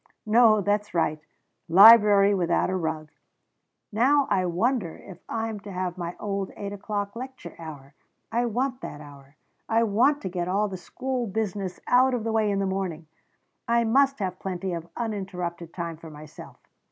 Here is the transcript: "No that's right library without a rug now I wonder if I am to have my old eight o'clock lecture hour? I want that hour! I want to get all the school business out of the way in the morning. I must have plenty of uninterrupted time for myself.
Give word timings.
"No 0.25 0.61
that's 0.61 0.95
right 0.95 1.21
library 1.69 2.33
without 2.33 2.71
a 2.71 2.75
rug 2.75 3.11
now 3.91 4.25
I 4.31 4.47
wonder 4.47 4.97
if 4.97 5.19
I 5.29 5.47
am 5.47 5.59
to 5.59 5.71
have 5.71 5.95
my 5.95 6.15
old 6.19 6.49
eight 6.57 6.73
o'clock 6.73 7.15
lecture 7.15 7.53
hour? 7.59 7.93
I 8.31 8.47
want 8.47 8.81
that 8.81 8.99
hour! 8.99 9.35
I 9.69 9.83
want 9.83 10.19
to 10.23 10.27
get 10.27 10.47
all 10.47 10.67
the 10.67 10.75
school 10.75 11.27
business 11.27 11.79
out 11.85 12.15
of 12.15 12.23
the 12.23 12.31
way 12.31 12.49
in 12.49 12.57
the 12.57 12.65
morning. 12.65 13.05
I 13.67 13.83
must 13.83 14.17
have 14.17 14.39
plenty 14.39 14.73
of 14.73 14.87
uninterrupted 14.97 15.71
time 15.71 15.97
for 15.97 16.09
myself. 16.09 16.57